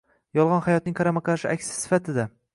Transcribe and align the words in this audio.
-“yolg‘on 0.37 0.63
hayotning” 0.67 0.95
qarama-qarshi 1.01 1.53
aksi 1.53 1.77
sifatida 1.79 2.29